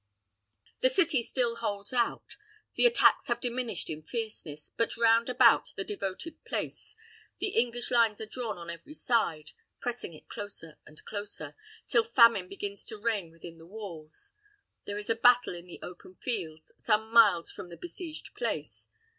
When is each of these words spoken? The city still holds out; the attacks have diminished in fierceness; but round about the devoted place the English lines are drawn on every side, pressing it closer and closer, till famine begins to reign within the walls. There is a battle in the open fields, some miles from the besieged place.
The 0.79 0.89
city 0.89 1.21
still 1.21 1.57
holds 1.57 1.93
out; 1.93 2.35
the 2.73 2.87
attacks 2.87 3.27
have 3.27 3.39
diminished 3.39 3.87
in 3.87 4.01
fierceness; 4.01 4.71
but 4.75 4.97
round 4.97 5.29
about 5.29 5.73
the 5.75 5.83
devoted 5.83 6.43
place 6.43 6.95
the 7.37 7.49
English 7.49 7.91
lines 7.91 8.19
are 8.19 8.25
drawn 8.25 8.57
on 8.57 8.71
every 8.71 8.95
side, 8.95 9.51
pressing 9.79 10.15
it 10.15 10.27
closer 10.27 10.79
and 10.87 11.05
closer, 11.05 11.55
till 11.87 12.03
famine 12.03 12.47
begins 12.49 12.83
to 12.85 12.97
reign 12.97 13.29
within 13.29 13.59
the 13.59 13.67
walls. 13.67 14.31
There 14.85 14.97
is 14.97 15.11
a 15.11 15.13
battle 15.15 15.53
in 15.53 15.67
the 15.67 15.77
open 15.83 16.15
fields, 16.15 16.71
some 16.79 17.13
miles 17.13 17.51
from 17.51 17.69
the 17.69 17.77
besieged 17.77 18.33
place. 18.33 18.87